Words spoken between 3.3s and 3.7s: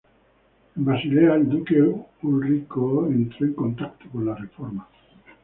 en